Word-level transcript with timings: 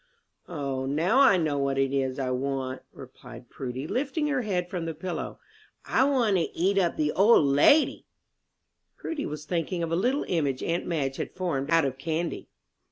"O, 0.47 0.87
now 0.87 1.19
I 1.19 1.37
know 1.37 1.59
what 1.59 1.77
it 1.77 1.93
is 1.93 2.17
I 2.17 2.31
want," 2.31 2.81
replied 2.91 3.51
Prudy, 3.51 3.85
lifting 3.85 4.25
her 4.29 4.41
head 4.41 4.67
from 4.67 4.85
the 4.85 4.95
pillow, 4.95 5.39
"I 5.85 6.05
want 6.05 6.37
to 6.37 6.49
eat 6.57 6.79
up 6.79 6.95
the 6.97 7.11
old 7.11 7.45
lady!" 7.45 8.07
Prudy 8.97 9.27
was 9.27 9.45
thinking 9.45 9.83
of 9.83 9.91
a 9.91 9.95
little 9.95 10.25
image 10.27 10.63
aunt 10.63 10.87
Madge 10.87 11.17
had 11.17 11.35
formed 11.35 11.69
out 11.69 11.85
of 11.85 11.99
candy. 11.99 12.49